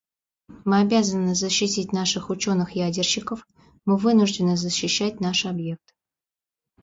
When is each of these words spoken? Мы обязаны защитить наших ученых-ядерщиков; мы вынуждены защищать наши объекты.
Мы 0.65 0.79
обязаны 0.79 1.35
защитить 1.35 1.93
наших 1.93 2.31
ученых-ядерщиков; 2.31 3.45
мы 3.85 3.97
вынуждены 3.97 4.57
защищать 4.57 5.19
наши 5.21 5.47
объекты. 5.47 5.93